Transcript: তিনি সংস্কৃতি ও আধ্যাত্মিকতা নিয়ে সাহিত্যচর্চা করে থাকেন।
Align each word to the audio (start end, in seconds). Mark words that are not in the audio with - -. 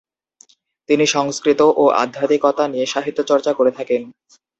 তিনি 0.89 1.05
সংস্কৃতি 1.07 1.67
ও 1.75 1.83
আধ্যাত্মিকতা 2.01 2.63
নিয়ে 2.67 2.85
সাহিত্যচর্চা 2.85 3.51
করে 3.53 3.71
থাকেন। 3.71 4.01